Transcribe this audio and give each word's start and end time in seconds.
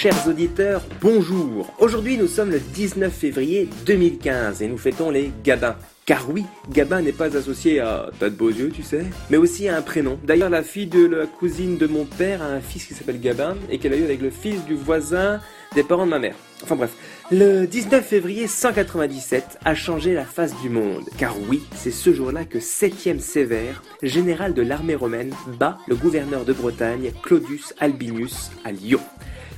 Chers 0.00 0.28
auditeurs, 0.28 0.80
bonjour. 1.02 1.74
Aujourd'hui 1.78 2.16
nous 2.16 2.26
sommes 2.26 2.50
le 2.50 2.58
19 2.58 3.12
février 3.12 3.68
2015 3.84 4.62
et 4.62 4.66
nous 4.66 4.78
fêtons 4.78 5.10
les 5.10 5.30
Gabins. 5.44 5.76
Car 6.06 6.30
oui, 6.30 6.46
Gabin 6.70 7.02
n'est 7.02 7.12
pas 7.12 7.36
associé 7.36 7.80
à 7.80 8.08
t'as 8.18 8.30
de 8.30 8.34
beaux 8.34 8.48
yeux, 8.48 8.70
tu 8.70 8.82
sais, 8.82 9.04
mais 9.28 9.36
aussi 9.36 9.68
à 9.68 9.76
un 9.76 9.82
prénom. 9.82 10.18
D'ailleurs, 10.24 10.48
la 10.48 10.62
fille 10.62 10.86
de 10.86 11.04
la 11.04 11.26
cousine 11.26 11.76
de 11.76 11.86
mon 11.86 12.06
père 12.06 12.40
a 12.40 12.46
un 12.46 12.60
fils 12.60 12.86
qui 12.86 12.94
s'appelle 12.94 13.20
Gabin 13.20 13.56
et 13.68 13.76
qu'elle 13.76 13.92
a 13.92 13.96
eu 13.98 14.04
avec 14.04 14.22
le 14.22 14.30
fils 14.30 14.64
du 14.64 14.74
voisin 14.74 15.38
des 15.74 15.82
parents 15.82 16.06
de 16.06 16.12
ma 16.12 16.18
mère. 16.18 16.34
Enfin 16.62 16.76
bref, 16.76 16.92
le 17.30 17.66
19 17.66 18.02
février 18.02 18.46
197 18.46 19.58
a 19.66 19.74
changé 19.74 20.14
la 20.14 20.24
face 20.24 20.58
du 20.62 20.70
monde. 20.70 21.04
Car 21.18 21.36
oui, 21.46 21.60
c'est 21.74 21.90
ce 21.90 22.14
jour-là 22.14 22.46
que 22.46 22.58
7 22.58 23.20
Sévère, 23.20 23.82
général 24.02 24.54
de 24.54 24.62
l'armée 24.62 24.94
romaine, 24.94 25.34
bat 25.58 25.76
le 25.88 25.94
gouverneur 25.94 26.46
de 26.46 26.54
Bretagne, 26.54 27.12
Claudius 27.22 27.74
Albinus, 27.78 28.50
à 28.64 28.72
Lyon. 28.72 29.00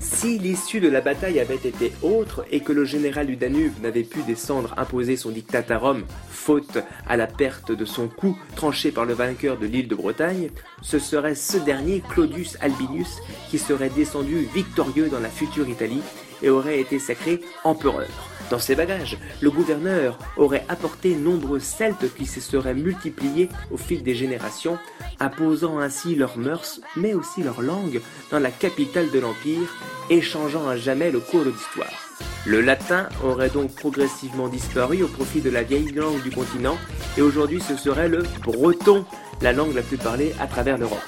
Si 0.03 0.37
l'issue 0.37 0.81
de 0.81 0.89
la 0.89 1.01
bataille 1.01 1.39
avait 1.39 1.55
été 1.55 1.93
autre 2.03 2.45
et 2.51 2.59
que 2.59 2.73
le 2.73 2.85
général 2.85 3.29
du 3.29 3.37
Danube 3.37 3.73
n'avait 3.83 4.03
pu 4.03 4.23
descendre 4.23 4.75
imposer 4.77 5.17
son 5.17 5.31
dictat 5.31 5.63
à 5.71 5.79
Rome, 5.79 6.03
faute 6.29 6.79
à 7.09 7.17
la 7.17 7.29
perte 7.29 7.71
de 7.71 7.85
son 7.85 8.09
cou 8.09 8.37
tranché 8.57 8.91
par 8.91 9.05
le 9.05 9.15
vainqueur 9.15 9.59
de 9.59 9.67
l'île 9.67 9.87
de 9.87 9.95
Bretagne, 9.95 10.51
ce 10.83 10.99
serait 10.99 11.37
ce 11.37 11.57
dernier, 11.57 12.03
Claudius 12.11 12.59
Albinus, 12.61 13.21
qui 13.49 13.59
serait 13.59 13.91
descendu 13.91 14.49
victorieux 14.53 15.09
dans 15.09 15.21
la 15.21 15.31
future 15.31 15.69
Italie 15.69 16.03
et 16.43 16.51
aurait 16.51 16.81
été 16.81 16.99
sacré 16.99 17.41
empereur. 17.63 18.32
Dans 18.53 18.59
ses 18.59 18.75
bagages, 18.75 19.17
le 19.41 19.51
gouverneur 19.51 20.19
aurait 20.37 20.67
apporté 20.69 21.17
nombreux 21.17 21.59
Celtes 21.59 22.15
qui 22.15 22.27
se 22.27 22.43
seraient 22.43 22.75
multipliés 22.75 23.49
au 23.71 23.79
fil 23.79 24.03
des 24.03 24.15
générations, 24.15 24.77
imposant 25.21 25.79
ainsi 25.79 26.15
leurs 26.15 26.37
mœurs, 26.37 26.83
mais 26.95 27.15
aussi 27.15 27.43
leur 27.43 27.63
langue, 27.63 28.03
dans 28.31 28.39
la 28.39 28.51
capitale 28.51 29.11
de 29.11 29.21
l'Empire, 29.21 29.75
échangeant 30.11 30.69
à 30.69 30.77
jamais 30.77 31.11
le 31.11 31.21
cours 31.21 31.47
de 31.47 31.49
l'histoire. 31.49 32.13
Le 32.45 32.61
latin 32.61 33.09
aurait 33.25 33.49
donc 33.49 33.75
progressivement 33.75 34.49
disparu 34.49 35.03
au 35.03 35.09
profit 35.09 35.41
de 35.41 35.49
la 35.49 35.63
vieille 35.63 35.93
langue 35.93 36.23
du 36.23 36.31
continent, 36.31 36.77
et 37.17 37.23
aujourd'hui 37.23 37.63
ce 37.67 37.75
serait 37.75 38.11
le 38.11 38.23
breton, 38.45 39.07
la 39.41 39.55
langue 39.55 39.75
la 39.75 39.81
plus 39.81 39.97
parlée 39.97 40.35
à 40.39 40.47
travers 40.47 40.77
l'Europe. 40.77 40.99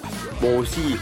Bon 0.40 0.60
aussi, 0.60 0.96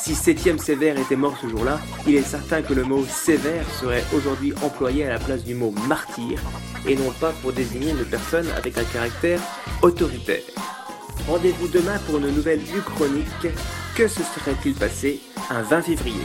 si 0.00 0.14
Septième 0.14 0.58
Sévère 0.58 0.98
était 0.98 1.16
mort 1.16 1.36
ce 1.40 1.48
jour-là, 1.48 1.80
il 2.06 2.14
est 2.14 2.22
certain 2.22 2.62
que 2.62 2.72
le 2.72 2.84
mot 2.84 3.04
sévère 3.04 3.64
serait 3.80 4.04
aujourd'hui 4.14 4.52
employé 4.62 5.04
à 5.04 5.10
la 5.10 5.18
place 5.18 5.44
du 5.44 5.54
mot 5.54 5.74
martyr, 5.88 6.40
et 6.86 6.96
non 6.96 7.10
pas 7.20 7.32
pour 7.42 7.52
désigner 7.52 7.90
une 7.90 8.04
personne 8.04 8.46
avec 8.56 8.78
un 8.78 8.84
caractère 8.84 9.40
autoritaire. 9.82 10.42
Rendez-vous 11.26 11.68
demain 11.68 11.98
pour 12.06 12.18
une 12.18 12.30
nouvelle 12.30 12.60
chronique. 12.84 13.48
Que 13.94 14.06
se 14.06 14.22
serait-il 14.22 14.74
passé 14.74 15.20
un 15.50 15.62
20 15.62 15.82
février? 15.82 16.22